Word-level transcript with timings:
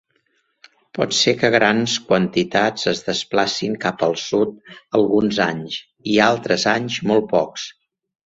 Pot 0.97 1.11
ser 1.17 1.33
que 1.41 1.49
grans 1.55 1.97
quantitats 2.07 2.87
es 2.93 3.03
desplacin 3.09 3.77
cap 3.85 4.01
al 4.09 4.17
sud 4.23 4.57
alguns 5.01 5.41
anys; 5.49 5.77
i 6.15 6.19
altres 6.31 6.67
anys, 6.75 6.97
molt 7.13 7.29
pocs. 7.37 7.67